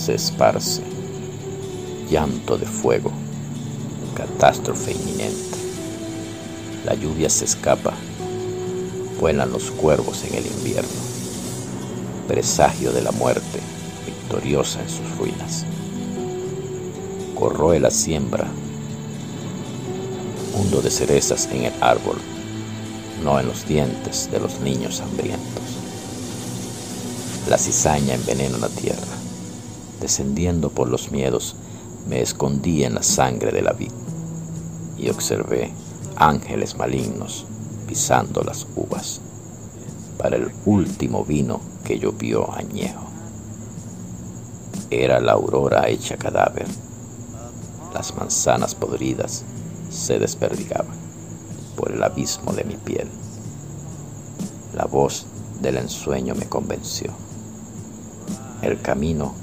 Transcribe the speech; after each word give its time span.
Se 0.00 0.14
esparce, 0.14 0.80
llanto 2.10 2.56
de 2.56 2.64
fuego, 2.64 3.12
catástrofe 4.14 4.92
inminente. 4.92 5.58
La 6.86 6.94
lluvia 6.94 7.28
se 7.28 7.44
escapa, 7.44 7.92
vuelan 9.20 9.52
los 9.52 9.70
cuervos 9.70 10.24
en 10.24 10.36
el 10.36 10.46
invierno, 10.46 10.88
presagio 12.26 12.92
de 12.92 13.02
la 13.02 13.12
muerte 13.12 13.60
victoriosa 14.06 14.80
en 14.80 14.88
sus 14.88 15.18
ruinas. 15.18 15.66
Corroe 17.38 17.78
la 17.78 17.90
siembra, 17.90 18.48
mundo 20.56 20.80
de 20.80 20.90
cerezas 20.90 21.46
en 21.52 21.64
el 21.64 21.74
árbol, 21.82 22.16
no 23.22 23.38
en 23.38 23.46
los 23.46 23.68
dientes 23.68 24.30
de 24.32 24.40
los 24.40 24.60
niños 24.60 25.02
hambrientos. 25.02 25.62
La 27.50 27.58
cizaña 27.58 28.14
envenena 28.14 28.56
la 28.56 28.70
tierra. 28.70 29.19
Descendiendo 30.00 30.70
por 30.70 30.88
los 30.88 31.12
miedos, 31.12 31.56
me 32.08 32.22
escondí 32.22 32.84
en 32.84 32.94
la 32.94 33.02
sangre 33.02 33.52
de 33.52 33.62
la 33.62 33.72
vid 33.72 33.92
y 34.96 35.10
observé 35.10 35.72
ángeles 36.16 36.76
malignos 36.76 37.46
pisando 37.86 38.42
las 38.42 38.66
uvas 38.76 39.20
para 40.18 40.36
el 40.36 40.50
último 40.66 41.24
vino 41.24 41.60
que 41.84 41.98
llovió 41.98 42.52
añejo. 42.52 43.06
Era 44.90 45.20
la 45.20 45.32
aurora 45.32 45.88
hecha 45.88 46.16
cadáver. 46.16 46.66
Las 47.94 48.14
manzanas 48.16 48.74
podridas 48.74 49.44
se 49.90 50.18
desperdigaban 50.18 50.96
por 51.76 51.92
el 51.92 52.02
abismo 52.02 52.52
de 52.52 52.64
mi 52.64 52.76
piel. 52.76 53.08
La 54.74 54.84
voz 54.84 55.26
del 55.60 55.76
ensueño 55.76 56.34
me 56.34 56.46
convenció. 56.46 57.10
El 58.62 58.80
camino 58.80 59.34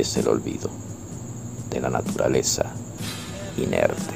es 0.00 0.16
el 0.16 0.28
olvido 0.28 0.70
de 1.70 1.80
la 1.80 1.90
naturaleza 1.90 2.66
inerte. 3.56 4.14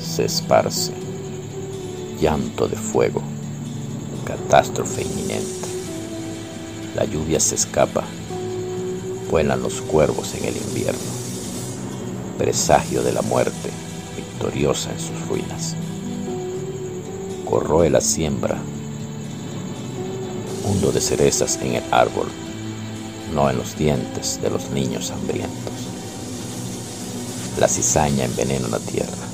Se 0.00 0.24
esparce 0.24 0.92
llanto 2.20 2.66
de 2.68 2.76
fuego, 2.76 3.22
catástrofe 4.24 5.02
inminente. 5.02 5.68
La 6.94 7.04
lluvia 7.04 7.38
se 7.38 7.54
escapa, 7.54 8.04
vuelan 9.30 9.62
los 9.62 9.82
cuervos 9.82 10.34
en 10.34 10.46
el 10.46 10.56
invierno, 10.56 10.98
presagio 12.38 13.02
de 13.02 13.12
la 13.12 13.22
muerte 13.22 13.70
victoriosa 14.16 14.90
en 14.92 15.00
sus 15.00 15.28
ruinas. 15.28 15.76
Corroe 17.44 17.90
la 17.90 18.00
siembra 18.00 18.58
mundo 20.66 20.90
de 20.90 21.00
cerezas 21.00 21.60
en 21.62 21.76
el 21.76 21.84
árbol, 21.92 22.26
no 23.32 23.48
en 23.48 23.56
los 23.56 23.78
dientes 23.78 24.40
de 24.42 24.50
los 24.50 24.70
niños 24.70 25.12
hambrientos. 25.12 25.72
La 27.60 27.68
cizaña 27.68 28.24
envenena 28.24 28.66
la 28.68 28.80
tierra. 28.80 29.26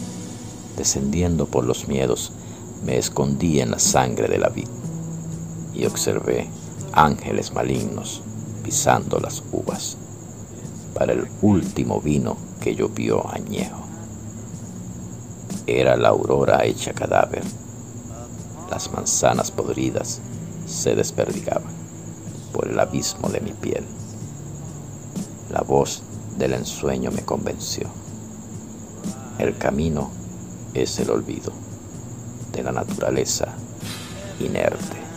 Descendiendo 0.77 1.47
por 1.47 1.65
los 1.65 1.89
miedos, 1.89 2.33
me 2.85 2.99
escondí 2.99 3.61
en 3.61 3.71
la 3.71 3.79
sangre 3.79 4.29
de 4.29 4.39
la 4.39 4.49
vid 4.49 4.69
y 5.75 5.87
observé 5.87 6.49
ángeles 6.93 7.53
malignos 7.53 8.21
pisando 8.63 9.19
las 9.19 9.43
uvas 9.53 9.97
para 10.95 11.15
el 11.15 11.27
último 11.41 12.01
vino 12.01 12.37
que 12.61 12.75
llovió 12.75 13.27
añejo. 13.33 13.81
Era 15.67 15.97
la 15.97 16.09
aurora 16.09 16.65
hecha 16.65 16.93
cadáver, 16.93 17.43
las 18.71 18.93
manzanas 18.93 19.51
podridas 19.51 20.21
se 20.73 20.95
desperdigaban 20.95 21.73
por 22.53 22.69
el 22.69 22.79
abismo 22.79 23.29
de 23.29 23.41
mi 23.41 23.53
piel. 23.53 23.85
La 25.51 25.61
voz 25.61 26.03
del 26.39 26.55
ensueño 26.55 27.11
me 27.11 27.23
convenció. 27.23 27.89
El 29.39 29.57
camino 29.59 30.11
es 30.75 30.99
el 30.99 31.11
olvido 31.11 31.53
de 32.53 32.63
la 32.63 32.73
naturaleza 32.73 33.49
inerte. 34.41 35.12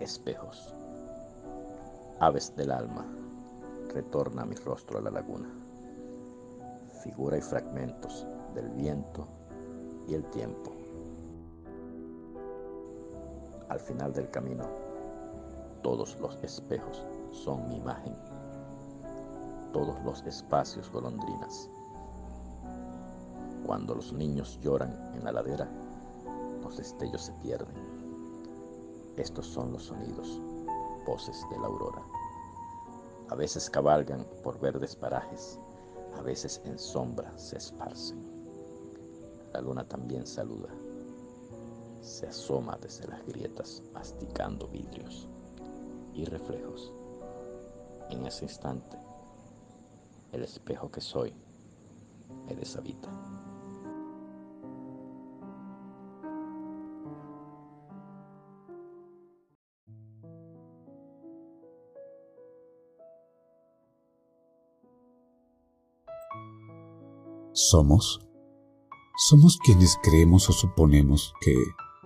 Espejos. 0.00 0.74
Aves 2.20 2.54
del 2.56 2.70
alma, 2.70 3.04
retorna 3.92 4.44
mi 4.44 4.54
rostro 4.56 4.98
a 4.98 5.02
la 5.02 5.10
laguna. 5.10 5.48
Figura 7.02 7.36
y 7.36 7.40
fragmentos 7.40 8.26
del 8.54 8.68
viento 8.70 9.26
y 10.08 10.14
el 10.14 10.24
tiempo. 10.30 10.72
Al 13.68 13.78
final 13.78 14.12
del 14.12 14.30
camino, 14.30 14.64
todos 15.82 16.18
los 16.18 16.38
espejos 16.42 17.04
son 17.30 17.68
mi 17.68 17.76
imagen. 17.76 18.16
Todos 19.72 20.02
los 20.02 20.22
espacios 20.26 20.90
golondrinas. 20.90 21.70
Cuando 23.64 23.94
los 23.94 24.12
niños 24.12 24.58
lloran 24.62 24.92
en 25.14 25.24
la 25.24 25.32
ladera, 25.32 25.68
los 26.62 26.76
destellos 26.78 27.22
se 27.22 27.32
pierden 27.34 27.89
estos 29.16 29.46
son 29.46 29.72
los 29.72 29.84
sonidos, 29.84 30.40
voces 31.06 31.44
de 31.50 31.58
la 31.58 31.66
aurora. 31.66 32.02
A 33.28 33.34
veces 33.34 33.70
cabalgan 33.70 34.26
por 34.42 34.58
verdes 34.60 34.96
parajes, 34.96 35.58
a 36.16 36.22
veces 36.22 36.60
en 36.64 36.78
sombra 36.78 37.36
se 37.38 37.58
esparcen. 37.58 38.18
La 39.52 39.60
luna 39.60 39.86
también 39.86 40.26
saluda, 40.26 40.70
se 42.00 42.26
asoma 42.26 42.78
desde 42.80 43.06
las 43.08 43.24
grietas 43.26 43.82
masticando 43.92 44.68
vidrios 44.68 45.28
y 46.14 46.24
reflejos. 46.24 46.92
En 48.10 48.26
ese 48.26 48.44
instante, 48.44 48.96
el 50.32 50.42
espejo 50.42 50.90
que 50.90 51.00
soy 51.00 51.32
me 52.46 52.54
deshabita. 52.54 53.08
Somos? 67.52 68.20
Somos 69.28 69.58
quienes 69.58 69.98
creemos 70.02 70.48
o 70.48 70.52
suponemos 70.52 71.34
que 71.40 71.54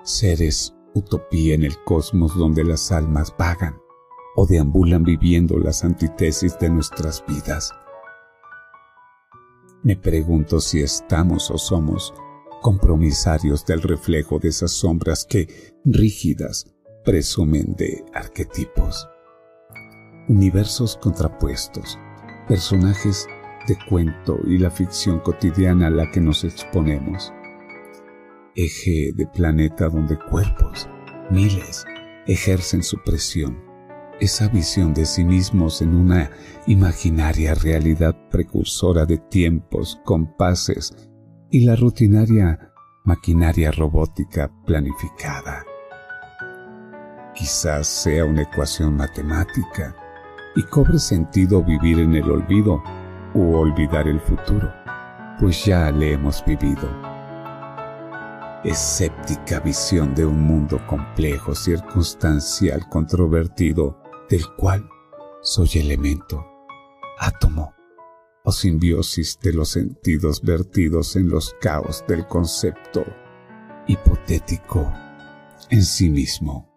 seres 0.03 0.75
utopía 0.95 1.55
en 1.55 1.65
el 1.65 1.83
cosmos 1.85 2.37
donde 2.37 2.65
las 2.65 2.93
almas 2.93 3.35
vagan 3.39 3.77
o 4.37 4.47
deambulan 4.47 5.05
viviendo 5.05 5.59
las 5.59 5.85
antítesis 5.85 6.59
de 6.59 6.71
nuestras 6.71 7.25
vidas. 7.27 7.73
Me 9.83 9.97
pregunto 9.97 10.61
si 10.61 10.81
estamos 10.81 11.51
o 11.51 11.59
somos 11.59 12.15
compromisarios 12.63 13.67
del 13.67 13.83
reflejo 13.83 14.39
de 14.39 14.49
esas 14.49 14.73
sombras 14.73 15.27
que, 15.27 15.75
rígidas, 15.85 16.67
presumen 17.05 17.75
de 17.77 18.03
arquetipos. 18.15 19.07
Universos 20.29 20.97
contrapuestos, 20.97 21.99
personajes 22.49 23.27
de 23.67 23.79
cuento 23.89 24.39
y 24.47 24.59
la 24.59 24.71
ficción 24.71 25.21
cotidiana 25.21 25.89
a 25.89 25.91
la 25.91 26.11
que 26.11 26.21
nos 26.21 26.45
exponemos. 26.45 27.33
Eje 28.55 29.13
de 29.15 29.27
planeta 29.27 29.89
donde 29.89 30.19
cuerpos, 30.19 30.89
miles, 31.31 31.85
ejercen 32.27 32.83
su 32.83 33.03
presión. 33.03 33.63
Esa 34.21 34.49
visión 34.49 34.95
de 34.95 35.07
sí 35.07 35.25
mismos 35.25 35.83
en 35.83 35.95
una 35.95 36.31
imaginaria 36.67 37.55
realidad 37.55 38.17
precursora 38.31 39.07
de 39.07 39.19
tiempos, 39.19 40.01
compases 40.05 40.95
y 41.51 41.65
la 41.65 41.75
rutinaria 41.75 42.73
maquinaria 43.05 43.71
robótica 43.71 44.51
planificada. 44.65 45.65
Quizás 47.35 47.89
sea 47.89 48.25
una 48.25 48.43
ecuación 48.43 48.97
matemática 48.97 49.97
y 50.55 50.63
cobre 50.63 50.99
sentido 50.99 51.63
vivir 51.63 51.99
en 51.99 52.15
el 52.15 52.31
olvido 52.31 52.83
u 53.35 53.55
olvidar 53.55 54.09
el 54.09 54.21
futuro, 54.21 54.73
pues 55.39 55.65
ya 55.65 55.91
le 55.91 56.13
hemos 56.13 56.45
vivido. 56.45 56.89
Escéptica 58.65 59.61
visión 59.61 60.15
de 60.15 60.25
un 60.25 60.41
mundo 60.41 60.81
complejo, 60.87 61.55
circunstancial, 61.55 62.89
controvertido, 62.89 64.01
del 64.31 64.47
cual 64.57 64.89
soy 65.43 65.69
elemento, 65.75 66.47
átomo 67.19 67.75
o 68.45 68.53
simbiosis 68.53 69.39
de 69.41 69.53
los 69.53 69.71
sentidos 69.71 70.43
vertidos 70.43 71.17
en 71.17 71.29
los 71.29 71.55
caos 71.61 72.05
del 72.07 72.27
concepto 72.27 73.05
hipotético 73.87 74.91
en 75.71 75.83
sí 75.83 76.11
mismo. 76.11 76.74